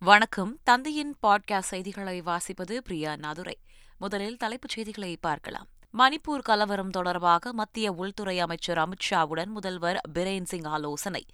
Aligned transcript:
வணக்கம். 0.00 0.58
தந்தையின் 0.62 1.16
பாட்காஸ்ட் 1.22 1.58
செய்திகளை 1.58 2.22
வாசிப்பது 2.22 2.78
பிரியா 2.78 3.12
நாதுரை. 3.12 3.54
முதலில் 3.98 4.36
தலைப்புச் 4.36 4.70
செய்திகளை 4.70 5.16
பார்க்கலாம். 5.16 5.66
மணிப்பூர் 5.98 6.42
கலவரம் 6.42 6.90
தொடர்பாக 6.90 7.52
மத்திய 7.52 7.92
உள்துறை 7.92 8.40
அமைச்சர் 8.40 8.78
அமித்ஷாவுடன் 8.78 9.46
முதல்வர் 9.46 10.00
பிரேன் 10.14 10.42
சிங் 10.42 10.62
ஆலோசனை. 10.62 11.26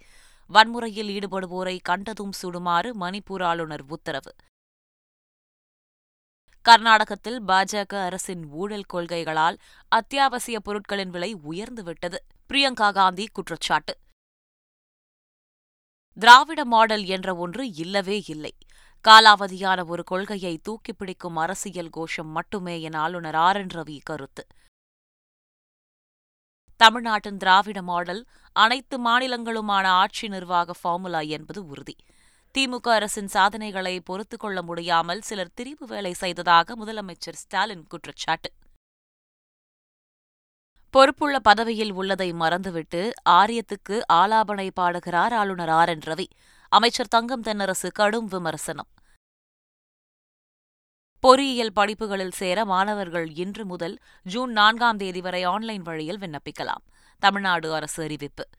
வன்முறையில் 0.47 1.19
ஈடுபடுவோரை 1.19 1.79
கண்டதும் 1.81 2.31
சுடுமாறு 2.41 2.93
மணிப்பூர் 2.99 3.43
ஆளுநர் 3.43 3.83
உத்தரவு. 3.87 4.35
கர்நாடகத்தில் 6.61 7.43
பாஜக 7.43 8.05
அரசின் 8.05 8.45
ஊழல் 8.45 8.85
கொள்கைகளால் 8.93 9.57
அத்தியாவசிய 9.87 10.59
பொருட்களின் 10.59 11.09
விலை 11.09 11.35
உயர்ந்துவிட்டது. 11.35 12.15
பிரியங்கா 12.53 12.93
காந்தி 12.93 13.27
குற்றச்சாட்டு. 13.33 13.97
திராவிட 16.17 16.65
மாடல் 16.65 17.05
என்ற 17.05 17.35
ஒன்று 17.35 17.73
இல்லவே 17.73 18.23
இல்லை. 18.27 18.53
காலாவதியான 19.05 19.85
ஒரு 19.85 20.03
கொள்கையை 20.03 20.61
தூக்கிப்பிடிக்கும் 20.69 21.33
அரசியல் 21.35 21.89
கோஷம் 21.89 22.27
மட்டுமே 22.27 22.81
என 22.81 22.99
ஆளுநர் 22.99 23.35
ஆர். 23.35 23.57
என். 23.57 23.67
ரவி 23.67 23.99
கருத்து. 24.03 24.47
தமிழ்நாட்டின் 26.77 27.37
திராவிட 27.37 27.81
மாடல் 27.81 28.25
அனைத்து 28.53 28.97
மாநிலங்களுமான 29.05 29.85
ஆட்சி 29.87 30.27
நிர்வாக 30.27 30.73
ஃபார்முலா 30.81 31.19
என்பது 31.19 31.65
உறுதி. 31.65 31.95
திமுக 32.55 32.89
அரசின் 32.89 33.27
சாதனைகளை 33.27 33.99
பொறுத்துக்கொள்ள 33.99 34.61
முடியாமல் 34.61 35.21
சிலர் 35.21 35.53
திரிவு 35.61 35.85
வேலை 35.87 36.13
செய்ததாக 36.13 36.85
முதலமைச்சர் 36.85 37.41
ஸ்டாலின் 37.43 37.87
குற்றச்சாட்டு. 37.87 38.51
பொறுப்புள்ள 40.95 41.39
பதவியில் 41.39 41.91
உள்ளதை 41.91 42.33
மறந்துவிட்டு 42.33 43.11
ஆரியத்துக்கு 43.29 44.01
ஆலாபனை 44.13 44.69
பாடுகிறார் 44.73 45.33
ஆளுநர் 45.33 45.69
ஆர் 45.69 45.89
என் 45.89 45.99
ரவி. 45.99 46.25
அமைச்சர் 46.69 47.07
தங்கம் 47.07 47.43
தென்னரசு 47.43 47.87
கடும் 47.93 48.25
விமர்சனம். 48.25 48.87
பொறியியல் 51.19 51.73
படிப்புகளில் 51.73 52.31
சேர 52.31 52.65
மாணவர்கள் 52.65 53.33
இன்று 53.33 53.65
முதல் 53.65 53.97
ஜூன் 54.23 54.51
நான்காம் 54.51 54.97
தேதி 54.97 55.21
வரை 55.21 55.43
ஆன்லைன் 55.43 55.81
வழியில் 55.81 56.17
விண்ணப்பிக்கலாம். 56.17 56.83
தமிழ்நாடு 57.19 57.73
அரசு 57.73 58.03
அறிவிப்பு. 58.03 58.49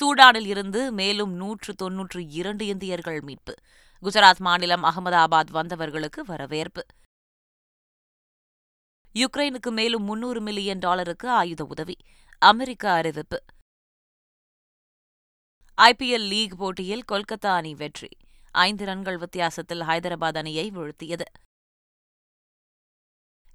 சூடானில் 0.00 0.46
இருந்து 0.46 0.92
மேலும் 0.92 1.32
நூற்று 1.32 1.74
தொன்னூற்று 1.74 2.28
இரண்டு 2.28 2.66
இந்தியர்கள் 2.66 3.20
மீட்பு. 3.20 3.54
குஜராத் 4.02 4.38
மாநிலம் 4.38 4.84
அகமதாபாத் 4.84 5.52
வந்தவர்களுக்கு 5.54 6.20
வரவேற்பு. 6.26 6.86
யுக்ரைனுக்கு 9.14 9.70
மேலும் 9.70 10.02
முன்னூறு 10.02 10.40
மில்லியன் 10.40 10.78
டாலருக்கு 10.78 11.28
ஆயுத 11.28 11.64
உதவி. 11.64 11.96
அமெரிக்க 12.38 12.90
அறிவிப்பு. 12.90 13.44
ஐபிஎல் 15.78 16.28
லீக் 16.28 16.54
போட்டியில் 16.58 17.04
கொல்கத்தா 17.12 17.46
அணி 17.46 17.74
வெற்றி. 17.74 18.08
ஐந்து 18.50 18.84
ரன்கள் 18.84 19.18
வித்தியாசத்தில் 19.18 19.80
ஹைதராபாத் 19.80 20.36
அணியை 20.36 20.70
வீழ்த்தியது. 20.70 21.26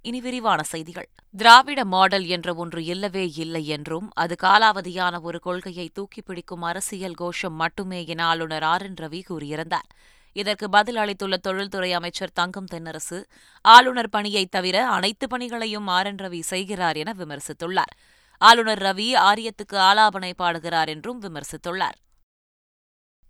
இனி 0.02 0.20
விரிவான 0.20 0.62
செய்திகள். 0.62 1.08
திராவிட 1.36 1.84
மாடல் 1.84 2.26
என்ற 2.26 2.54
ஒன்று 2.54 2.84
இல்லவே 2.84 3.28
இல்லை 3.28 3.66
என்றும் 3.66 4.10
அது 4.14 4.36
காலாவதியான 4.42 5.20
ஒரு 5.20 5.40
கொள்கையை 5.40 5.90
தூக்கிப்பிடிக்கும் 5.94 6.60
அரசியல் 6.60 7.14
கோஷம் 7.14 7.54
மட்டுமே 7.54 8.06
என 8.06 8.24
ஆளுநர் 8.24 8.62
ஆர் 8.62 8.82
என் 8.82 8.94
ரவி 8.94 9.22
கூறியிருந்தார். 9.28 9.88
இதற்கு 10.32 10.68
பதில் 10.68 10.96
அளித்துள்ள 10.96 11.36
தொழில்துறை 11.36 11.92
அமைச்சர் 11.92 12.32
தங்கம் 12.32 12.66
தென்னரசு 12.74 13.24
ஆளுநர் 13.60 14.08
பணியை 14.08 14.46
தவிர 14.46 14.88
அனைத்து 14.88 15.28
பணிகளையும் 15.28 15.86
ஆர் 15.86 16.06
என் 16.06 16.14
ரவி 16.14 16.40
செய்கிறார் 16.40 16.96
என 16.96 17.14
விமர்சித்துள்ளார். 17.18 17.94
ஆளுநர் 18.38 18.78
ரவி 18.78 19.14
ஆரியத்துக்கு 19.14 19.76
ஆலாபனை 19.76 20.32
பாடுகிறார் 20.36 20.88
என்றும் 20.88 21.22
விமர்சித்துள்ளார். 21.22 21.96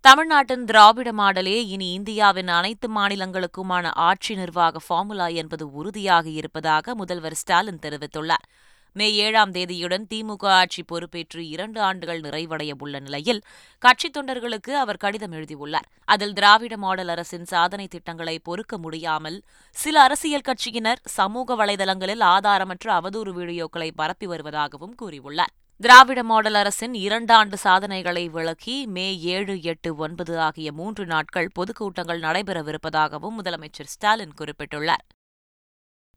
தமிழ்நாட்டின் 0.01 0.65
திராவிட 0.65 1.11
மாடலே 1.11 1.65
இனி 1.65 1.91
இந்தியாவின் 1.91 2.47
அனைத்து 2.47 2.87
மாநிலங்களுக்குமான 2.95 3.91
ஆட்சி 3.93 4.35
நிர்வாக 4.35 4.79
ஃபார்முலா 4.87 5.27
என்பது 5.27 5.71
உறுதியாக 5.71 6.29
இருப்பதாக 6.29 6.95
முதல்வர் 6.95 7.33
ஸ்டாலின் 7.33 7.79
தெரிவித்துள்ளார். 7.81 8.45
மே 8.91 9.13
ஏழாம் 9.13 9.51
தேதியுடன் 9.51 10.05
திமுக 10.13 10.45
ஆட்சி 10.45 10.83
பொறுப்பேற்று 10.83 11.49
இரண்டு 11.49 11.81
ஆண்டுகள் 11.81 12.21
நிறைவடைய 12.21 12.71
உள்ள 12.77 12.99
நிலையில் 12.99 13.41
கட்சித் 13.79 14.17
தொண்டர்களுக்கு 14.17 14.69
அவர் 14.69 14.97
கடிதம் 14.97 15.31
எழுதியுள்ளார். 15.31 15.87
அதில் 16.05 16.33
திராவிட 16.33 16.77
மாடல் 16.77 17.07
அரசின் 17.07 17.45
சாதனை 17.45 17.87
திட்டங்களை 17.87 18.39
பொறுக்க 18.39 18.77
முடியாமல் 18.77 19.43
சில 19.71 20.01
அரசியல் 20.01 20.47
கட்சியினர் 20.47 21.01
சமூக 21.03 21.55
வலைதளங்களில் 21.55 22.23
ஆதாரமற்ற 22.23 22.87
அவதூறு 22.99 23.33
வீடியோக்களை 23.39 23.91
பரப்பி 23.95 24.27
வருவதாகவும் 24.27 24.95
கூறியுள்ளார். 25.01 25.53
திராவிட 25.77 26.23
மாடல் 26.23 26.53
அரசின் 26.53 26.93
இரண்டாண்டு 26.93 27.53
சாதனைகளை 27.53 28.29
விளக்கி 28.29 28.85
மே 28.85 29.19
ஏழு 29.19 29.61
எட்டு 29.61 29.95
ஒன்பது 29.95 30.39
ஆகிய 30.39 30.71
மூன்று 30.71 31.05
நாட்கள் 31.05 31.47
பொதுக்கூட்டங்கள் 31.59 32.19
நடைபெறவிருப்பதாகவும் 32.19 33.37
முதலமைச்சர் 33.43 33.91
ஸ்டாலின் 33.93 34.33
குறிப்பிட்டுள்ளார். 34.39 35.05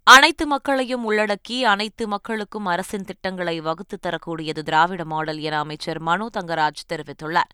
அனைத்து 0.04 0.46
மக்களையும் 0.46 1.10
உள்ளடக்கி 1.10 1.60
அனைத்து 1.62 2.08
மக்களுக்கும் 2.08 2.66
அரசின் 2.66 3.04
திட்டங்களை 3.04 3.60
வகுத்துத் 3.60 4.02
தரக்கூடியது 4.02 4.62
திராவிட 4.62 5.04
மாடல் 5.04 5.38
என 5.38 5.58
அமைச்சர் 5.58 5.98
மனோ 5.98 6.28
தங்கராஜ் 6.38 6.84
தெரிவித்துள்ளார். 6.92 7.52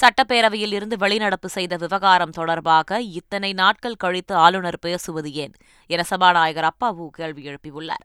சட்டப்பேரவையில் 0.00 0.72
இருந்து 0.72 0.96
வெளிநடப்பு 0.96 1.46
செய்த 1.46 1.76
விவகாரம் 1.76 2.30
தொடர்பாக 2.30 3.00
இத்தனை 3.00 3.52
நாட்கள் 3.52 3.96
கழித்து 3.96 4.34
ஆளுநர் 4.34 4.78
பேசுவது 4.78 5.32
ஏன்? 5.32 5.54
என 5.86 6.02
சபாநாயகர் 6.02 6.68
அப்பாவு 6.68 7.06
கேள்வி 7.08 7.44
எழுப்பியுள்ளார். 7.44 8.04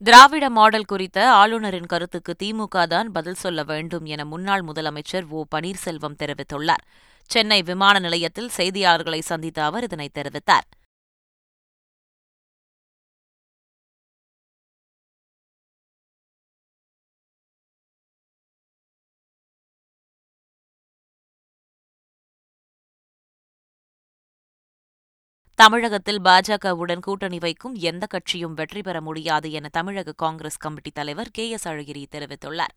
திராவிட 0.00 0.50
மாடல் 0.50 0.84
குறித்த 0.84 1.18
ஆளுநரின் 1.32 1.86
கருத்துக்கு 1.86 2.32
திமுக 2.42 2.86
தான் 2.86 3.12
பதில் 3.12 3.34
சொல்ல 3.34 3.60
வேண்டும் 3.62 4.04
என 4.04 4.24
முன்னாள் 4.24 4.64
முதலமைச்சர் 4.64 5.26
ஓ 5.28 5.44
பன்னீர்செல்வம் 5.54 6.18
தெரிவித்துள்ளார். 6.18 6.82
சென்னை 7.30 7.62
விமான 7.62 7.98
நிலையத்தில் 7.98 8.50
செய்தியாளர்களை 8.56 9.20
சந்தித்த 9.20 9.64
அவர் 9.64 9.82
இதனை 9.82 10.08
தெரிவித்தார். 10.14 10.66
தமிழகத்தில் 25.58 26.20
பாஜகவுடன் 26.20 27.00
கூட்டணி 27.00 27.38
வைக்கும் 27.38 27.74
எந்த 27.74 28.06
கட்சியும் 28.06 28.54
வெற்றி 28.54 28.82
பெற 28.82 29.00
முடியாது 29.00 29.52
என 29.52 29.68
தமிழக 29.68 30.12
காங்கிரஸ் 30.12 30.56
கமிட்டி 30.56 30.90
தலைவர் 30.90 31.30
கே 31.32 31.44
எஸ் 31.48 31.68
அழகிரி 31.68 32.02
தெரிவித்துள்ளார். 32.10 32.74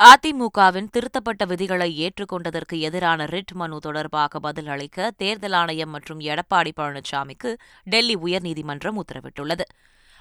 அதிமுகவின் 0.00 0.86
திருத்தப்பட்ட 0.90 1.44
விதிகளை 1.44 1.88
ஏற்றுக்கொண்டதற்கு 2.04 2.78
எதிரான 2.78 3.24
ரிட் 3.24 3.52
மனு 3.52 3.78
தொடர்பாக 3.78 4.40
பதில் 4.40 4.66
அளிக்க 4.66 5.10
தேர்தல் 5.16 5.52
ஆணையம் 5.52 5.88
மற்றும் 5.88 6.20
எடப்பாடி 6.20 6.70
பழனிசாமிக்கு 6.76 7.56
டெல்லி 7.84 8.16
உயர்நீதிமன்றம் 8.16 9.00
உத்தரவிட்டுள்ளது. 9.02 9.60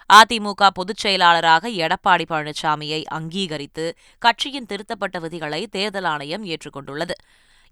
அதிமுக 0.10 0.70
பொதுச் 0.74 0.98
செயலாளராக 0.98 1.70
எடப்பாடி 1.70 2.26
பழனிசாமியை 2.30 3.04
அங்கீகரித்து 3.06 3.98
கட்சியின் 4.20 4.66
திருத்தப்பட்ட 4.66 5.20
விதிகளை 5.20 5.68
தேர்தல் 5.68 6.04
ஆணையம் 6.04 6.46
ஏற்றுக்கொண்டுள்ளது. 6.46 7.16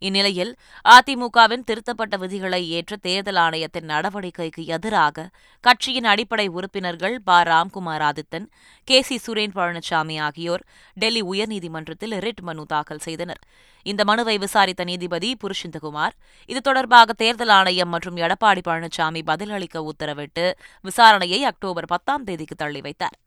இந்நிலையில் 0.02 0.52
அதிமுகவின் 0.86 1.64
திருத்தப்பட்ட 1.66 2.18
விதிகளை 2.18 2.70
ஏற்ற 2.70 2.96
தேர்தல் 2.96 3.36
ஆணையத்தின் 3.36 3.88
நடவடிக்கைக்கு 3.88 4.66
எதிராக 4.66 5.30
கட்சியின் 5.64 6.04
அடிப்படை 6.04 6.48
உறுப்பினர்கள் 6.48 7.22
ப. 7.22 7.44
ராம்குமார் 7.44 8.06
ஆதித்தன் 8.10 8.48
கே. 8.84 9.02
சி. 9.02 9.20
சுரேன் 9.28 9.56
பழனிசாமி 9.56 10.20
ஆகியோர் 10.22 10.64
டெல்லி 10.94 11.22
உயர்நீதிமன்றத்தில் 11.22 12.16
ரிட் 12.26 12.42
மனு 12.42 12.66
தாக்கல் 12.66 12.98
செய்தனர். 12.98 13.42
இந்த 13.86 14.04
மனுவை 14.04 14.38
விசாரித்த 14.38 14.84
நீதிபதி 14.84 15.38
புருஷிந்தகுமார் 15.44 16.16
இது 16.46 16.62
தொடர்பாக 16.62 17.14
தேர்தல் 17.14 17.50
ஆணையம் 17.50 17.90
மற்றும் 17.90 18.18
எடப்பாடி 18.18 18.62
பழனிசாமி 18.68 19.22
பதிலளிக்க 19.26 19.90
உத்தரவிட்டு 19.92 20.54
விசாரணையை 20.84 21.40
அக்டோபர் 21.42 21.86
பத்தாம் 21.86 22.24
தேதிக்கு 22.24 22.56
தள்ளி 22.56 22.82
வைத்தார். 22.82 23.18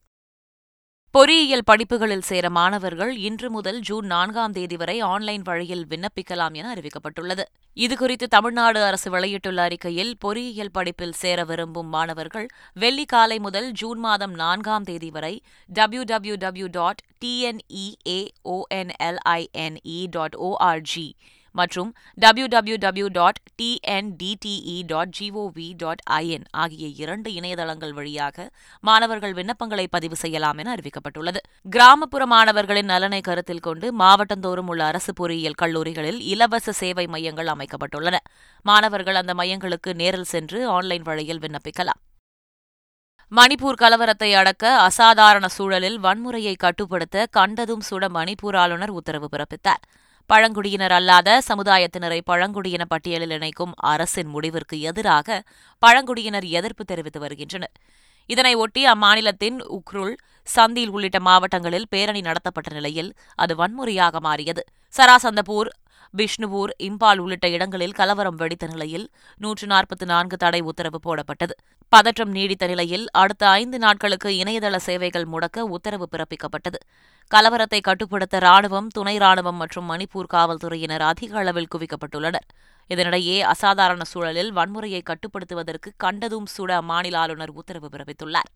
பொறியியல் 1.14 1.66
படிப்புகளில் 1.66 2.20
சேர 2.20 2.50
மாணவர்கள் 2.50 3.28
இன்று 3.28 3.50
முதல் 3.50 3.80
ஜூன் 3.80 4.06
நான்காம் 4.06 4.52
தேதி 4.52 4.76
வரை 4.76 5.00
ஆன்லைன் 5.00 5.42
வழியில் 5.42 5.86
விண்ணப்பிக்கலாம் 5.86 6.52
என 6.52 6.74
அறிவிக்கப்பட்டுள்ளது. 6.74 7.42
இதுகுறித்து 7.76 8.28
தமிழ்நாடு 8.28 8.82
அரசு 8.82 9.10
வெளியிட்டுள்ள 9.10 9.62
அறிக்கையில் 9.62 10.18
பொறியியல் 10.18 10.72
படிப்பில் 10.72 11.12
சேர 11.12 11.44
விரும்பும் 11.44 11.86
மாணவர்கள் 11.86 12.48
வெள்ளி 12.74 13.04
காலை 13.04 13.38
முதல் 13.38 13.72
ஜூன் 13.72 13.98
மாதம் 13.98 14.34
நான்காம் 14.34 14.82
தேதி 14.82 15.10
வரை 15.10 15.42
W 15.68 16.02
W 16.02 16.36
W 16.36 16.66
dot 16.70 17.02
TNEAONLINE 17.24 20.10
dot 20.10 20.34
ORG 20.50 21.14
மற்றும் 21.52 21.94
W 22.14 22.46
W 22.46 22.76
W 22.80 23.08
dot 23.12 23.40
TNDTE 23.62 24.82
dot 24.86 25.14
GOV 25.20 25.72
dot 25.76 26.02
IN 26.10 26.44
ஆகிய 26.50 26.88
இரண்டு 26.88 27.30
இணையதளங்கள் 27.30 27.92
வழியாக 27.92 28.50
மாணவர்கள் 28.80 29.32
விண்ணப்பங்களை 29.32 29.86
பதிவு 29.90 30.16
செய்யலாம் 30.16 30.58
என 30.58 30.74
அறிவிக்கப்பட்டுள்ளது. 30.74 31.36
கிராமப்புற 31.70 32.26
மாணவர்களின் 32.26 32.84
நலனை 32.84 33.20
கருத்தில் 33.20 33.60
கொண்டு 33.60 33.98
மாவட்டந்தோறும் 33.98 34.66
உள்ள 34.66 34.84
அரசு 34.84 35.12
பொறியியல் 35.12 35.60
கல்லூரிகளில் 35.62 36.20
இலவச 36.20 36.72
சேவை 36.72 37.06
மையங்கள் 37.06 37.46
அமைக்கப்பட்டுள்ளன. 37.46 38.16
மாணவர்கள் 38.62 39.14
அந்த 39.14 39.34
மையங்களுக்கு 39.34 39.94
நேரில் 39.94 40.30
சென்று 40.34 40.68
ஆன்லைன் 40.68 41.02
வழியில் 41.02 41.38
விண்ணப்பிக்கலாம். 41.38 42.00
மணிப்பூர் 43.32 43.80
கலவரத்தை 43.80 44.34
அடக்க 44.34 44.80
அசாதாரண 44.80 45.48
சூழலில் 45.48 46.00
வன்முறையை 46.00 46.54
கட்டுப்படுத்த 46.56 47.26
கண்டதும் 47.30 47.82
சுட 47.90 48.08
மணிப்பூர் 48.08 48.56
ஆளுநர் 48.56 48.90
உத்தரவு 48.90 49.28
பிறப்பித்தார். 49.32 49.84
பழங்குடியினர் 50.30 50.94
அல்லாத 50.96 51.28
சமுதாயத்தினரை 51.48 52.18
பழங்குடியின 52.24 52.84
பட்டியலில் 52.84 53.30
இணைக்கும் 53.30 53.72
அரசின் 53.92 54.30
முடிவிற்கு 54.34 54.76
எதிராக 54.80 55.38
பழங்குடியினர் 55.82 56.46
எதிர்ப்பு 56.58 56.84
தெரிவித்து 56.84 57.20
வருகின்றனர். 57.20 57.72
இதனை 58.30 58.52
ஒட்டி 58.54 58.82
அம்மாநிலத்தின் 58.86 59.58
உக்ருல் 59.78 60.14
சந்தில் 60.48 60.92
உள்ளிட்ட 60.94 61.18
மாவட்டங்களில் 61.20 61.86
பேரணி 61.88 62.20
நடத்தப்பட்ட 62.20 62.70
நிலையில் 62.70 63.10
அது 63.34 63.52
வன்முறையாக 63.56 64.20
மாறியது. 64.20 64.62
சராசந்தபூர் 64.94 65.70
பிஷ்ணுபூர் 66.16 66.70
இம்பால் 66.82 67.18
உள்ளிட்ட 67.18 67.48
இடங்களில் 67.48 67.92
கலவரம் 67.92 68.34
வெடித்த 68.34 68.66
நிலையில் 68.66 69.10
நூற்று 69.36 69.66
நாற்பத்தி 69.66 70.04
நான்கு 70.04 70.36
தடை 70.36 70.60
உத்தரவு 70.60 70.98
போடப்பட்டது. 71.06 71.54
பதற்றம் 71.88 72.30
நீடித்த 72.30 72.66
நிலையில் 72.66 73.10
அடுத்த 73.10 73.48
ஐந்து 73.48 73.78
நாட்களுக்கு 73.78 74.28
இணையதள 74.28 74.76
சேவைகள் 74.76 75.26
முடக்க 75.32 75.60
உத்தரவு 75.60 76.08
பிறப்பிக்கப்பட்டது. 76.12 76.78
கலவரத்தை 77.34 77.80
கட்டுப்படுத்த 77.80 78.38
ராணுவம் 78.38 78.86
துணை 78.86 79.16
ராணுவம் 79.16 79.60
மற்றும் 79.62 79.90
மணிப்பூர் 79.90 80.30
காவல்துறையினர் 80.34 81.00
அதிக 81.00 81.38
அளவில் 81.38 81.70
குவிக்கப்பட்டுள்ளனர். 81.74 82.46
இதனிடையே 82.88 83.40
அசாதாரண 83.40 84.04
சூழலில் 84.04 84.54
வன்முறையை 84.54 85.02
கட்டுப்படுத்துவதற்கு 85.02 85.90
கண்டதும் 85.96 86.46
சுட 86.58 86.70
அம்மாநில 86.80 87.16
ஆளுநர் 87.16 87.50
உத்தரவு 87.50 87.88
பிறப்பித்துள்ளார். 87.92 88.50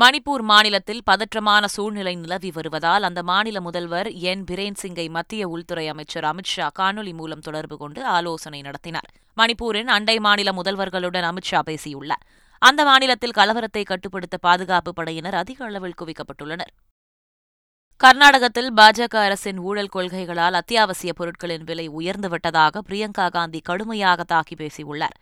மணிப்பூர் 0.00 0.42
மாநிலத்தில் 0.42 1.02
பதற்றமான 1.10 1.64
சூழ்நிலை 1.64 2.14
நிலவி 2.14 2.50
வருவதால் 2.50 3.02
அந்த 3.02 3.22
மாநில 3.22 3.60
முதல்வர் 3.60 4.12
என். 4.12 4.44
பிரேன் 4.50 4.76
சிங்கை 4.82 5.08
மத்திய 5.10 5.48
உள்துறை 5.48 5.88
அமைச்சர் 5.88 6.24
அமித்ஷா 6.24 6.66
காணொலி 6.78 7.12
மூலம் 7.14 7.40
தொடர்பு 7.40 7.76
கொண்டு 7.76 8.04
ஆலோசனை 8.04 8.60
நடத்தினார். 8.60 9.08
மணிப்பூரின் 9.36 9.86
அண்டை 9.86 10.18
மாநில 10.18 10.52
முதல்வர்களுடன் 10.52 11.28
அமித்ஷா 11.30 11.58
பேசியுள்ளார். 11.64 12.24
அந்த 12.58 12.84
மாநிலத்தில் 12.84 13.36
கலவரத்தை 13.36 13.84
கட்டுப்படுத்த 13.84 14.36
பாதுகாப்பு 14.36 14.92
படையினர் 14.92 15.34
அதிக 15.34 15.64
அளவில் 15.64 15.98
குவிக்கப்பட்டுள்ளனர். 16.02 16.72
கர்நாடகத்தில் 17.96 18.74
பாஜக 18.74 19.16
அரசின் 19.16 19.58
ஊழல் 19.58 19.92
கொள்கைகளால் 19.94 20.52
அத்தியாவசிய 20.52 21.12
பொருட்களின் 21.12 21.64
விலை 21.64 21.88
உயர்ந்துவிட்டதாக 21.90 22.80
பிரியங்கா 22.88 23.30
காந்தி 23.30 23.60
கடுமையாக 23.60 24.24
தாக்கி 24.24 24.54
பேசியுள்ளார். 24.54 25.16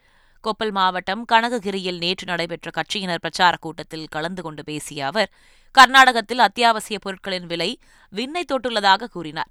கொப்பல் 0.44 0.70
மாவட்டம் 0.70 1.25
கனககிரியில் 1.32 1.99
நேற்று 1.99 2.26
நடைபெற்ற 2.26 2.70
கட்சியினர் 2.70 3.23
பிரச்சாரக் 3.23 3.61
கூட்டத்தில் 3.61 4.06
கலந்து 4.11 4.43
கொண்டு 4.43 4.64
பேசிய 4.64 5.06
அவர் 5.06 5.31
கர்நாடகத்தில் 5.72 6.39
அத்தியாவசிய 6.39 6.98
பொருட்களின் 6.98 7.46
விலை 7.46 7.79
விண்ணை 8.10 8.44
தொட்டுள்ளதாக 8.53 9.05
கூறினார். 9.05 9.51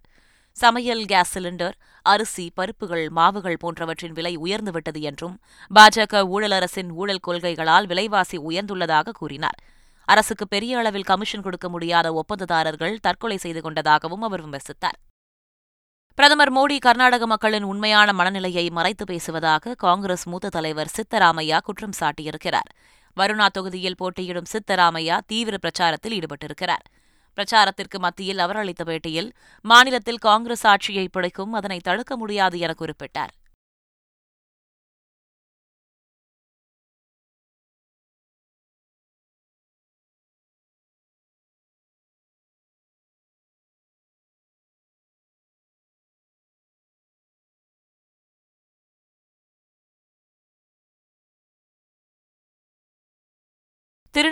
சமையல் 0.57 1.05
கேஸ் 1.05 1.39
சிலிண்டர் 1.39 1.75
அரிசி 2.01 2.51
பருப்புகள் 2.55 3.09
மாவுகள் 3.09 3.57
போன்றவற்றின் 3.57 4.11
விலை 4.11 4.37
உயர்ந்துவிட்டது 4.37 5.01
என்றும் 5.01 5.39
பாஜக 5.75 6.27
ஊழல் 6.27 6.51
அரசின் 6.51 6.91
ஊழல் 6.91 7.25
கொள்கைகளால் 7.27 7.85
விலைவாசி 7.85 8.37
உயர்ந்துள்ளதாக 8.37 9.09
கூறினார். 9.09 9.57
அரசுக்கு 10.07 10.47
பெரிய 10.47 10.77
அளவில் 10.77 11.03
கமிஷன் 11.03 11.41
கொடுக்க 11.41 11.69
முடியாத 11.69 12.13
ஒப்பந்ததாரர்கள் 12.13 12.95
தற்கொலை 13.01 13.37
செய்து 13.37 13.61
கொண்டதாகவும் 13.61 14.21
அவர் 14.21 14.49
விமர்சித்தார். 14.49 14.99
பிரதமர் 16.15 16.51
மோடி 16.53 16.77
கர்நாடக 16.79 17.27
மக்களின் 17.27 17.63
உண்மையான 17.63 18.13
மனநிலையை 18.13 18.69
மறைத்து 18.69 19.05
பேசுவதாக 19.05 19.73
காங்கிரஸ் 19.73 20.25
மூத்த 20.27 20.49
தலைவர் 20.49 20.91
சித்தராமையா 20.97 21.57
குற்றம் 21.61 21.95
சாட்டியிருக்கிறார். 21.99 22.69
வருணா 23.17 23.45
தொகுதியில் 23.45 23.95
போட்டியிடும் 23.95 24.49
சித்தராமையா 24.51 25.17
தீவிர 25.27 25.57
பிரச்சாரத்தில் 25.61 26.15
ஈடுபட்டிருக்கிறார். 26.17 26.85
பிரச்சாரத்திற்கு 27.37 27.99
மத்தியில் 27.99 28.39
அவர் 28.39 28.55
அளித்த 28.55 28.83
பேட்டியில் 28.83 29.31
மாநிலத்தில் 29.61 30.17
காங்கிரஸ் 30.17 30.67
ஆட்சியை 30.67 31.07
பிடிக்கும் 31.11 31.53
அதனை 31.53 31.79
தடுக்க 31.79 32.17
முடியாது 32.17 32.59
என 32.59 32.73
குறிப்பிட்டார். 32.79 33.33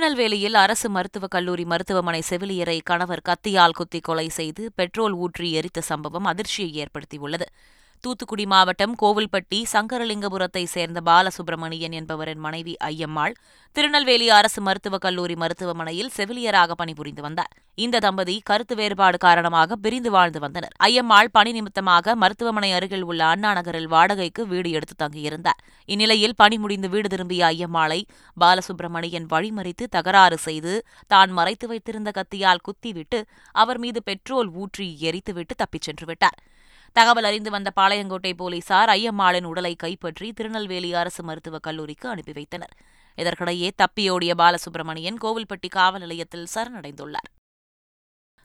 திருநெல்வேலியில் 0.02 0.56
அரசு 0.56 0.88
மருத்துவக் 0.90 1.32
கல்லூரி 1.32 1.64
மருத்துவமனை 1.66 2.22
செவிலியரை 2.30 2.76
கணவர் 2.84 3.22
கத்தியால் 3.30 3.76
குத்தி 3.80 4.00
கொலை 4.00 4.26
செய்து 4.30 4.64
பெட்ரோல் 4.76 5.16
ஊற்றி 5.16 5.48
எரித்த 5.52 5.80
சம்பவம் 5.82 6.26
அதிர்ச்சியை 6.26 6.72
ஏற்படுத்தியுள்ளது. 6.84 7.46
தூத்துக்குடி 8.04 8.46
மாவட்டம் 8.46 8.94
கோவில்பட்டி 9.02 9.58
சங்கரலிங்கபுரத்தைச் 9.74 10.72
சேர்ந்த 10.74 11.00
பாலசுப்பிரமணியன் 11.06 11.92
என்பவரின் 11.92 12.40
மனைவி 12.40 12.76
ஐயம்மாள் 12.86 13.34
திருநெல்வேலி 13.76 14.30
அரசு 14.30 14.62
மருத்துவக் 14.62 15.02
கல்லூரி 15.02 15.36
மருத்துவமனையில் 15.36 16.10
செவிலியராக 16.18 16.72
பணிபுரிந்து 16.72 17.22
வந்தார். 17.22 17.52
இந்த 17.76 18.00
தம்பதி 18.00 18.42
கருத்து 18.44 18.76
வேறுபாடு 18.76 19.18
காரணமாக 19.18 19.76
பிரிந்து 19.76 20.12
வாழ்ந்து 20.12 20.40
வந்தனர். 20.40 20.74
ஐயம்மாள் 20.84 21.30
பணி 21.32 21.52
நிமித்தமாக 21.52 22.16
மருத்துவமனை 22.16 22.72
அருகில் 22.72 23.02
உள்ள 23.02 23.26
அண்ணா 23.26 23.54
நகரில் 23.54 23.88
வாடகைக்கு 23.88 24.48
வீடு 24.48 24.72
எடுத்து 24.72 24.96
தங்கியிருந்தார். 25.04 25.60
இந்நிலையில் 25.86 26.36
பணி 26.36 26.58
முடிந்து 26.58 26.90
வீடு 26.90 27.10
திரும்பிய 27.10 27.46
ஐயம்மாளை 27.46 28.00
பாலசுப்பிரமணியன் 28.38 29.28
வழிமறித்து 29.30 29.88
தகராறு 29.90 30.38
செய்து 30.38 30.86
தான் 31.08 31.32
மறைத்து 31.32 31.68
வைத்திருந்த 31.68 32.12
கத்தியால் 32.12 32.64
குத்திவிட்டு 32.64 33.22
அவர் 33.52 33.78
மீது 33.78 34.04
பெட்ரோல் 34.04 34.52
ஊற்றி 34.54 34.98
எரித்துவிட்டு 35.02 35.56
தப்பிச் 35.56 35.82
சென்று 35.82 36.06
விட்டார். 36.06 36.38
தகவல் 36.96 37.24
அறிந்து 37.24 37.50
வந்த 37.50 37.70
பாளையங்கோட்டை 37.80 38.34
போலீசார் 38.34 38.90
ஐயம்மாளின் 38.90 39.44
உடலை 39.44 39.76
கைப்பற்றி 39.76 40.32
திருநெல்வேலி 40.32 40.94
அரசு 40.94 41.24
மருத்துவக் 41.24 41.64
கல்லூரிக்கு 41.64 42.10
அனுப்பி 42.10 42.32
வைத்தனர். 42.32 42.74
இதற்கிடையே 43.18 43.70
தப்பியோடிய 43.82 44.32
பாலசுப்ரமணியன் 44.42 45.22
கோவில்பட்டி 45.22 45.70
காவல் 45.70 46.00
நிலையத்தில் 46.00 46.48
சரணடைந்துள்ளார். 46.56 47.30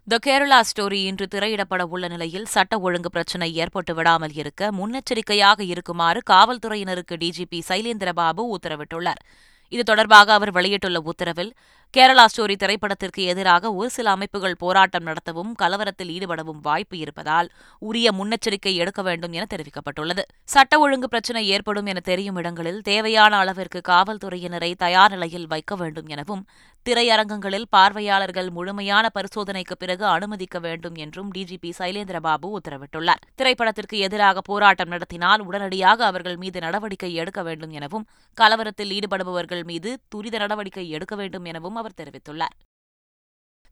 த 0.08 0.18
கேரளா 0.26 0.60
ஸ்டோரி 0.68 0.98
இன்று 1.10 1.26
திரையிடப்பட 1.34 1.82
உள்ள 1.82 2.08
நிலையில் 2.08 2.46
சட்ட 2.46 2.78
ஒழுங்கு 2.78 3.10
பிரச்சினை 3.10 3.54
ஏற்பட்டு 3.54 3.94
விடாமல் 3.94 4.32
இருக்க 4.32 4.70
முன்னெச்சரிக்கையாக 4.72 5.60
இருக்குமாறு 5.60 6.20
காவல்துறையினருக்கு 6.30 7.14
டிஜிபி 7.22 7.60
சைலேந்திரபாபு 7.68 8.44
உத்தரவிட்டுள்ளார். 8.56 9.22
இது 9.68 9.82
தொடர்பாக 9.82 10.32
அவர் 10.32 10.50
வெளியிட்டுள்ள 10.50 10.98
உத்தரவில் 11.00 11.52
கேரளா 11.94 12.24
ஸ்டோரி 12.32 12.54
திரைப்படத்திற்கு 12.56 13.20
எதிராக 13.24 13.70
ஒரு 13.74 13.88
சில 13.90 14.10
அமைப்புகள் 14.10 14.56
போராட்டம் 14.58 15.06
நடத்தவும் 15.06 15.52
கலவரத்தில் 15.62 16.10
ஈடுபடவும் 16.16 16.60
வாய்ப்பு 16.62 16.96
இருப்பதால் 16.98 17.48
உரிய 17.82 18.08
முன்னெச்சரிக்கை 18.18 18.72
எடுக்க 18.74 19.02
வேண்டும் 19.02 19.32
என 19.32 19.46
தெரிவிக்கப்பட்டுள்ளது. 19.54 20.22
சட்ட 20.44 20.78
ஒழுங்கு 20.78 21.08
பிரச்சினை 21.08 21.44
ஏற்படும் 21.48 21.86
என 21.86 22.00
தெரியும் 22.00 22.36
இடங்களில் 22.36 22.80
தேவையான 22.82 23.36
அளவிற்கு 23.36 23.80
காவல்துறையினரை 23.88 24.70
தயார் 24.84 25.14
நிலையில் 25.14 25.46
வைக்க 25.46 25.74
வேண்டும் 25.76 26.10
எனவும் 26.16 26.42
திரையரங்கங்களில் 26.86 27.64
பார்வையாளர்கள் 27.68 28.48
முழுமையான 28.56 29.06
பரிசோதனைக்கு 29.14 29.74
பிறகு 29.76 30.04
அனுமதிக்க 30.06 30.56
வேண்டும் 30.66 30.98
என்றும் 31.04 31.30
டிஜிபி 31.36 31.70
சைலேந்திரபாபு 31.78 32.48
உத்தரவிட்டுள்ளார். 32.58 33.22
திரைப்படத்திற்கு 33.40 33.96
எதிராக 34.08 34.42
போராட்டம் 34.50 34.92
நடத்தினால் 34.94 35.40
உடனடியாக 35.40 36.04
அவர்கள் 36.10 36.38
மீது 36.44 36.60
நடவடிக்கை 36.60 37.10
எடுக்க 37.22 37.42
வேண்டும் 37.48 37.74
எனவும் 37.80 38.06
கலவரத்தில் 38.38 38.94
ஈடுபடுபவர்கள் 38.98 39.64
மீது 39.72 39.92
துரித 40.08 40.36
நடவடிக்கை 40.44 40.86
எடுக்க 40.90 41.14
வேண்டும் 41.22 41.48
எனவும் 41.52 41.75
அவர் 41.76 41.98
தெரிவித்துள்ளார். 42.02 42.56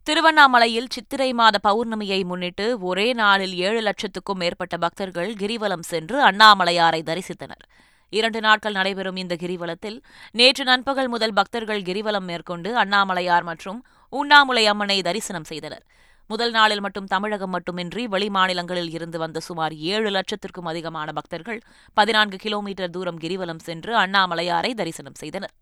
திருவண்ணாமலையில் 0.06 0.90
சித்திரை 0.90 1.32
மாத 1.32 1.58
பௌர்ணமியை 1.68 2.24
முன்னிட்டு 2.24 2.80
ஒரே 2.80 3.12
நாளில் 3.12 3.54
ஏழு 3.54 3.80
லட்சத்துக்கும் 3.80 4.40
மேற்பட்ட 4.42 4.76
பக்தர்கள் 4.76 5.32
கிரிவலம் 5.32 5.86
சென்று 5.92 6.16
அண்ணாமலையாரை 6.30 7.00
தரிசித்தனர். 7.10 7.64
இரண்டு 8.12 8.40
நாட்கள் 8.40 8.72
நடைபெறும் 8.72 9.16
இந்த 9.16 9.34
கிரிவலத்தில் 9.34 10.02
நேற்று 10.32 10.64
நண்பகல் 10.64 11.08
முதல் 11.08 11.32
பக்தர்கள் 11.32 11.82
கிரிவலம் 11.82 12.28
மேற்கொண்டு 12.30 12.70
அண்ணாமலையார் 12.84 13.42
மற்றும் 13.42 13.80
உண்ணாமுலை 14.12 14.64
அம்மனை 14.64 15.02
தரிசனம் 15.02 15.44
செய்தனர். 15.44 15.84
முதல் 16.26 16.50
நாளில் 16.50 16.80
மட்டும் 16.80 17.04
தமிழகம் 17.04 17.50
மட்டுமின்றி 17.50 18.06
வெளிமாநிலங்களில் 18.06 18.92
இருந்து 18.92 19.18
வந்த 19.18 19.40
சுமார் 19.40 19.74
ஏழு 19.74 20.10
லட்சத்திற்கும் 20.10 20.70
அதிகமான 20.72 21.12
பக்தர்கள் 21.12 21.60
பதினான்கு 21.94 22.36
கிலோமீட்டர் 22.36 22.90
தூரம் 22.90 23.18
கிரிவலம் 23.18 23.58
சென்று 23.58 23.92
அண்ணாமலையாரை 23.96 24.74
தரிசனம் 24.74 25.14
செய்தனர். 25.14 25.54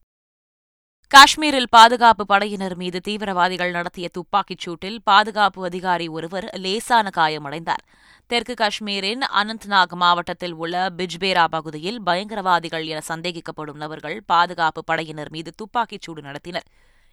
காஷ்மீரில் 1.15 1.67
பாதுகாப்பு 1.71 2.25
படையினர் 2.27 2.75
மீது 2.77 3.01
தீவிரவாதிகள் 3.01 3.71
நடத்திய 3.71 4.09
துப்பாக்கிச் 4.09 4.63
சூட்டில் 4.65 4.97
பாதுகாப்பு 5.05 5.65
அதிகாரி 5.65 6.09
ஒருவர் 6.09 6.47
லேசான 6.55 7.11
காயமடைந்தார். 7.17 7.83
தெற்கு 8.27 8.55
காஷ்மீரின் 8.55 9.25
அனந்த்நாக் 9.41 9.95
மாவட்டத்தில் 9.95 10.53
உள்ள 10.53 10.91
பிஜ்பேரா 10.99 11.45
பகுதியில் 11.45 11.99
பயங்கரவாதிகள் 12.03 12.85
என 12.85 13.03
சந்தேகிக்கப்படும் 13.09 13.81
நபர்கள் 13.83 14.17
பாதுகாப்பு 14.27 14.85
படையினர் 14.85 15.31
மீது 15.31 15.53
துப்பாக்கிச் 15.57 16.01
சூடு 16.01 16.23
நடத்தினர். 16.23 16.67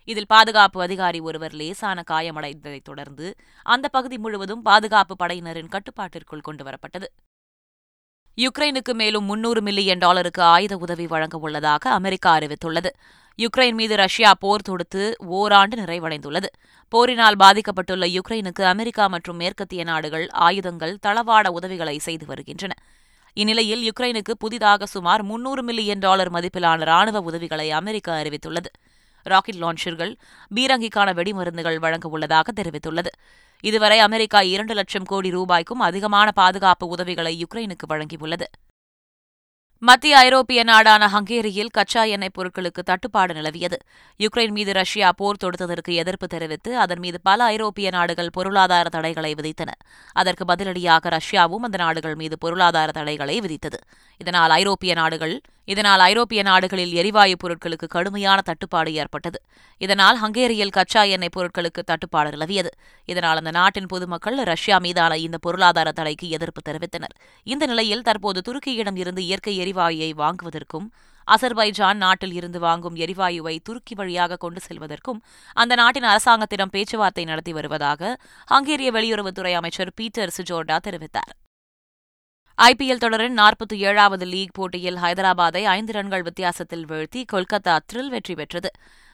இதில் 0.06 0.28
பாதுகாப்பு 0.28 0.82
அதிகாரி 0.82 1.20
ஒருவர் 1.20 1.52
லேசான 1.52 2.04
காயமடைந்ததைத் 2.12 2.88
தொடர்ந்து 2.92 3.36
அந்த 3.66 3.88
பகுதி 3.88 4.18
முழுவதும் 4.18 4.62
பாதுகாப்பு 4.62 5.16
படையினரின் 5.20 5.74
கட்டுப்பாட்டிற்குள் 5.76 6.48
கொண்டுவரப்பட்டது 6.48 7.10
யுக்ரைனுக்கு 8.38 8.94
மேலும் 8.94 9.24
முன்னூறு 9.24 9.62
மில்லியன் 9.62 9.98
டாலருக்கு 9.98 10.42
ஆயுத 10.42 10.78
உதவி 10.78 11.08
வழங்க 11.08 11.38
உள்ளதாக 11.38 11.90
அமெரிக்கா 11.90 12.38
அறிவித்துள்ளது. 12.38 12.90
யுக்ரைன் 13.40 13.74
மீது 13.74 13.96
ரஷ்யா 13.96 14.34
போர் 14.34 14.62
தொடுத்து 14.62 15.16
ஓராண்டு 15.18 15.78
நிறைவடைந்துள்ளது. 15.82 16.46
போரினால் 16.90 17.36
பாதிக்கப்பட்டுள்ள 17.36 18.06
யுக்ரைனுக்கு 18.18 18.64
அமெரிக்கா 18.64 19.08
மற்றும் 19.08 19.36
மேற்கத்திய 19.36 19.84
நாடுகள் 19.84 20.28
ஆயுதங்கள் 20.30 20.98
தளவாட 21.08 21.48
உதவிகளை 21.48 21.98
செய்து 21.98 22.26
வருகின்றன. 22.26 22.74
இந்நிலையில் 23.34 23.92
யுக்ரைனுக்கு 23.92 24.34
புதிதாக 24.40 24.86
சுமார் 24.86 25.24
முன்னூறு 25.24 25.64
மில்லியன் 25.64 26.00
டாலர் 26.00 26.32
மதிப்பிலான 26.32 26.84
ராணுவ 26.84 27.20
உதவிகளை 27.20 27.72
அமெரிக்கா 27.72 28.16
அறிவித்துள்ளது. 28.16 28.72
ராக்கெட் 29.24 29.56
லான்ச்சர்கள் 29.56 30.16
பீரங்கிக்கான 30.56 31.14
வெடிமருந்துகள் 31.14 31.80
வழங்க 31.80 32.10
உள்ளதாக 32.10 32.52
தெரிவித்துள்ளது. 32.52 33.12
இதுவரை 33.62 34.00
அமெரிக்கா 34.00 34.42
இரண்டு 34.42 34.74
லட்சம் 34.74 35.04
கோடி 35.04 35.30
ரூபாய்க்கும் 35.30 35.80
அதிகமான 35.80 36.32
பாதுகாப்பு 36.32 36.88
உதவிகளை 36.88 37.34
யுக்ரைனுக்கு 37.44 37.86
வழங்கியுள்ளது. 37.90 38.44
மத்திய 39.82 40.18
ஐரோப்பிய 40.18 40.64
நாடான 40.64 41.08
ஹங்கேரியில் 41.08 41.70
கச்சா 41.70 42.04
எண்ணெய் 42.04 42.32
பொருட்களுக்கு 42.38 42.82
தட்டுப்பாடு 42.86 43.34
நிலவியது. 43.34 43.78
யுக்ரைன் 44.20 44.52
மீது 44.52 44.74
ரஷ்யா 44.74 45.12
போர் 45.12 45.38
தொடுத்ததற்கு 45.44 45.94
எதிர்ப்பு 45.94 46.28
தெரிவித்து 46.28 46.78
அதன் 46.78 47.00
மீது 47.00 47.20
பல 47.22 47.44
ஐரோப்பிய 47.44 47.90
நாடுகள் 47.90 48.30
பொருளாதார 48.32 48.90
தடைகளை 48.90 49.34
விதித்தன. 49.34 49.70
அதற்கு 50.12 50.46
பதிலடியாக 50.46 51.18
ரஷ்யாவும் 51.18 51.62
அந்த 51.62 51.78
நாடுகள் 51.78 52.16
மீது 52.16 52.38
பொருளாதார 52.38 52.92
தடைகளை 52.92 53.40
விதித்தது. 53.40 53.80
இதனால் 54.18 54.50
ஐரோப்பிய 54.50 54.94
நாடுகள் 54.94 55.42
இதனால் 55.70 56.00
ஐரோப்பிய 56.00 56.42
நாடுகளில் 56.50 56.94
எரிவாயு 56.94 57.36
பொருட்களுக்கு 57.44 57.88
கடுமையான 57.96 58.40
தட்டுப்பாடு 58.42 58.94
ஏற்பட்டது. 58.94 59.40
இதனால் 59.82 60.18
ஹங்கேரியில் 60.18 60.74
கச்சா 60.78 61.04
எண்ணெய் 61.04 61.36
பொருட்களுக்கு 61.36 61.84
தட்டுப்பாடு 61.86 62.30
நிலவியது. 62.36 62.72
இதனால் 63.06 63.40
அந்த 63.42 63.52
நாட்டின் 63.52 63.86
பொதுமக்கள் 63.86 64.38
ரஷ்யா 64.44 64.80
மீதான 64.80 65.18
இந்த 65.18 65.38
பொருளாதார 65.38 65.92
தடைக்கு 65.92 66.30
எதிர்ப்பு 66.30 66.64
தெரிவித்தனர். 66.70 67.16
இந்த 67.44 67.66
நிலையில் 67.66 68.02
தற்போது 68.02 68.42
துருக்கியிடம் 68.48 68.98
இருந்து 68.98 69.24
இயற்கை 69.26 69.56
எரிவாயுவை 69.66 70.12
வாங்குவதற்கும் 70.24 70.88
அசர்பைஜான் 71.28 72.00
நாட்டில் 72.04 72.34
இருந்து 72.34 72.60
வாங்கும் 72.60 72.96
எரிவாயுவை 72.96 73.56
துருக்கி 73.64 73.96
வழியாக 73.96 74.36
கொண்டு 74.36 74.62
செல்வதற்கும் 74.68 75.20
அந்த 75.54 75.76
நாட்டின் 75.76 76.04
அரசாங்கத்திடம் 76.04 76.74
பேச்சுவார்த்தை 76.76 77.24
நடத்தி 77.24 77.54
வருவதாக 77.54 78.18
ஹங்கேரிய 78.46 78.92
வெளியுறவுத்துறை 78.92 79.54
அமைச்சர் 79.54 79.94
பீட்டர் 79.96 80.34
சிஜோர்டா 80.38 80.78
தெரிவித்தார். 80.88 81.36
ஐபிஎல் 82.68 83.02
தொடரின் 83.04 83.38
நாற்பத்தி 83.38 83.76
ஏழாவது 83.90 84.26
லீக் 84.26 84.54
போட்டியில் 84.54 84.96
ஹைதராபாத்தை 84.96 85.62
ஐந்து 85.74 85.92
ரன்கள் 85.92 86.22
வித்தியாசத்தில் 86.22 86.86
வீழ்த்தி 86.86 87.22
கொல்கத்தா 87.34 87.76
த்ரில் 87.90 88.10
வெற்றி 88.10 88.34
பெற்றது. 88.34 88.70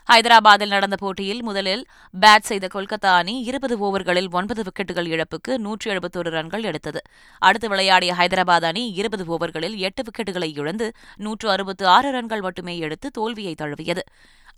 ஹைதராபாத்தில் 0.10 0.68
நடந்த 0.68 0.96
போட்டியில் 0.96 1.44
முதலில் 1.44 1.84
பேட் 2.22 2.48
செய்த 2.50 2.68
கொல்கத்தா 2.74 3.12
அணி 3.20 3.36
இருபது 3.42 3.76
ஓவர்களில் 3.78 4.30
ஒன்பது 4.32 4.64
விக்கெட்டுகள் 4.64 5.10
இழப்புக்கு 5.14 5.58
நூற்றி 5.58 5.92
எழுபத்தோரு 5.92 6.32
ரன்கள் 6.38 6.64
எடுத்தது. 6.64 7.02
அடுத்து 7.42 7.70
விளையாடிய 7.70 8.14
ஹைதராபாத் 8.14 8.66
அணி 8.66 8.84
இருபது 8.92 9.26
ஓவர்களில் 9.36 9.78
எட்டு 9.78 10.04
விக்கெட்டுகளை 10.08 10.50
இழந்து 10.58 10.88
நூற்று 11.18 11.50
அறுபத்து 11.50 11.88
ஆறு 11.88 12.12
ரன்கள் 12.12 12.42
மட்டுமே 12.42 12.78
எடுத்து 12.78 13.10
தோல்வியை 13.12 13.56
தழுவியது. 13.56 14.06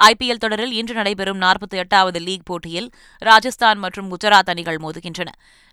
ஐபிஎல் 0.03 0.35
தொடரில் 0.35 0.71
இன்று 0.71 0.93
நடைபெறும் 0.93 1.41
நாற்பத்தி 1.41 1.75
எட்டாவது 1.75 2.19
லீக் 2.19 2.45
போட்டியில் 2.45 2.89
ராஜஸ்தான் 3.17 3.77
மற்றும் 3.77 4.11
குஜராத் 4.11 4.49
அணிகள் 4.49 4.75
மோதுகின்றன. 4.75 5.27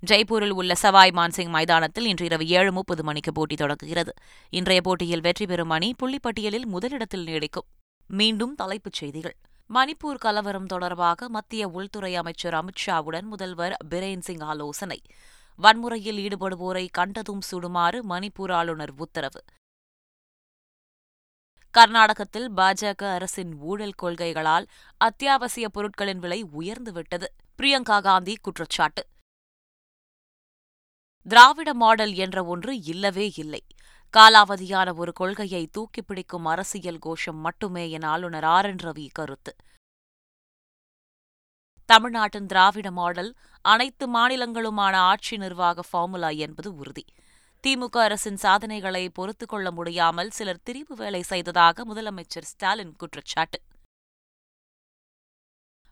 ஜெய்ப்பூரில் 0.06 0.50
உள்ள 0.50 0.74
சவாய் 0.82 1.12
மான்சிங் 1.12 1.48
மைதானத்தில் 1.48 2.06
இன்று 2.06 2.24
இரவு 2.24 2.46
ஏழு 2.46 2.72
முப்பது 2.72 3.04
மணிக்கு 3.04 3.32
போட்டி 3.32 3.54
தொடங்குகிறது. 3.54 4.12
இன்றைய 4.50 4.80
போட்டியில் 4.80 5.20
வெற்றி 5.20 5.46
பெறும் 5.46 5.70
அணி 5.70 5.94
புள்ளிப்பட்டியலில் 6.02 6.64
முதலிடத்தில் 6.64 7.26
நீடிக்கும். 7.26 7.68
மீண்டும் 8.08 8.54
தலைப்புச் 8.54 8.92
செய்திகள். 8.92 9.36
மணிப்பூர் 9.74 10.18
கலவரம் 10.18 10.66
தொடர்பாக 10.66 11.28
மத்திய 11.28 11.68
உள்துறை 11.68 12.16
அமைச்சர் 12.16 12.54
அமித்ஷாவுடன் 12.54 13.22
முதல்வர் 13.22 13.76
பிரேன் 13.90 14.20
சிங் 14.20 14.40
ஆலோசனை. 14.40 15.02
வன்முறையில் 15.56 16.28
ஈடுபடுவோரை 16.28 16.86
கண்டதும் 16.90 17.40
சுடுமாறு 17.52 18.00
மணிப்பூர் 18.08 18.52
ஆளுநர் 18.52 18.92
உத்தரவு. 18.96 19.40
கர்நாடகத்தில் 21.78 22.52
பாஜக 22.52 23.12
அரசின் 23.14 23.56
ஊழல் 23.58 23.94
கொள்கைகளால் 24.02 24.66
அத்தியாவசிய 24.96 25.68
பொருட்களின் 25.68 26.18
விலை 26.18 26.44
உயர்ந்துவிட்டது. 26.44 27.24
பிரியங்கா 27.58 28.02
காந்தி 28.02 28.36
குற்றச்சாட்டு. 28.42 29.06
திராவிட 31.22 31.74
மாடல் 31.74 32.14
என்ற 32.14 32.44
ஒன்று 32.44 32.82
இல்லவே 32.82 33.32
இல்லை. 33.36 33.62
காலாவதியான 34.16 34.94
ஒரு 34.94 35.12
கொள்கையை 35.12 35.70
தூக்கிப்பிடிக்கும் 35.72 36.44
அரசியல் 36.44 36.98
கோஷம் 36.98 37.36
மட்டுமே 37.36 37.90
என 37.90 38.08
ஆளுநர் 38.08 38.44
ஆர் 38.44 38.66
என் 38.66 38.76
ரவி 38.76 39.08
கருத்து. 39.12 39.56
தமிழ்நாட்டின் 41.84 42.46
திராவிட 42.46 42.90
மாடல் 42.90 43.34
அனைத்து 43.62 44.14
மாநிலங்களுமான 44.14 44.94
ஆட்சி 44.94 45.36
நிர்வாக 45.36 45.82
ஃபார்முலா 45.90 46.28
என்பது 46.28 46.74
உறுதி. 46.74 47.04
திமுக 47.66 47.98
அரசின் 47.98 48.36
சாதனைகளை 48.36 49.08
பொறுத்துக் 49.08 49.48
கொள்ள 49.48 49.70
முடியாமல் 49.70 50.30
சிலர் 50.30 50.60
திரிவு 50.70 50.92
வேலை 50.96 51.22
செய்ததாக 51.22 51.94
முதலமைச்சர் 51.94 52.42
ஸ்டாலின் 52.42 52.96
குற்றச்சாட்டு. 52.96 53.60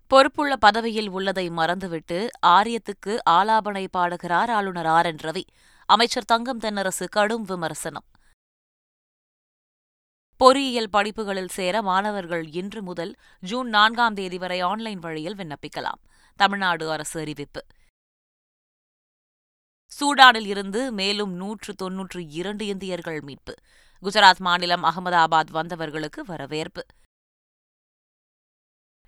பொறுப்புள்ள 0.06 0.56
பதவியில் 0.56 1.08
உள்ளதை 1.08 1.50
மறந்துவிட்டு 1.50 2.28
ஆரியத்துக்கு 2.46 3.18
ஆலாபனை 3.30 3.86
பாடுகிறார் 3.90 4.50
ஆளுநர் 4.50 4.86
ஆர் 4.86 5.06
என் 5.06 5.16
ரவி. 5.16 5.42
அமைச்சர் 5.86 6.24
தங்கம் 6.24 6.60
தென்னரசு 6.60 7.08
கடும் 7.10 7.42
விமர்சனம். 7.42 8.04
பொறியியல் 10.36 10.90
படிப்புகளில் 10.90 11.48
சேர 11.48 11.82
மாணவர்கள் 11.82 12.50
இன்று 12.50 12.82
முதல் 12.82 13.14
ஜூன் 13.40 13.68
நான்காம் 13.68 14.14
தேதி 14.14 14.38
வரை 14.38 14.60
ஆன்லைன் 14.60 14.98
வழியில் 14.98 15.34
விண்ணப்பிக்கலாம். 15.34 16.00
தமிழ்நாடு 16.36 16.90
அரசு 16.90 17.20
அறிவிப்பு. 17.20 17.64
சூடானில் 20.00 20.46
இருந்து 20.46 20.92
மேலும் 20.92 21.32
நூற்று 21.32 21.74
தொன்னூற்று 21.74 22.28
இரண்டு 22.28 22.66
இந்தியர்கள் 22.66 23.20
மீட்பு. 23.20 23.54
குஜராத் 24.02 24.38
மாநிலம் 24.38 24.84
அகமதாபாத் 24.84 25.50
வந்தவர்களுக்கு 25.52 26.20
வரவேற்பு. 26.20 26.86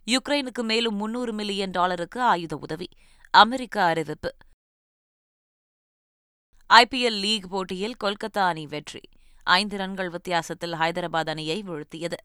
யுக்ரைனுக்கு 0.07 0.63
மேலும் 0.63 0.95
முன்னூறு 0.95 1.33
மில்லியன் 1.33 1.71
டாலருக்கு 1.71 2.21
ஆயுத 2.21 2.57
உதவி. 2.57 2.89
அமெரிக்க 3.31 3.85
அறிவிப்பு. 3.85 4.37
ஐபிஎல் 6.69 7.21
லீக் 7.21 7.47
போட்டியில் 7.51 7.97
கொல்கத்தா 8.05 8.47
அணி 8.47 8.67
வெற்றி. 8.67 9.01
ஐந்து 9.43 9.77
ரன்கள் 9.77 10.11
வித்தியாசத்தில் 10.11 10.73
ஹைதராபாத் 10.73 11.29
அணியை 11.29 11.63
வீழ்த்தியது. 11.63 12.17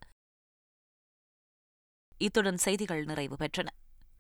இத்துடன் 2.18 2.58
செய்திகள் 2.58 3.06
நிறைவு 3.06 3.36
பெற்றன. 3.36 3.68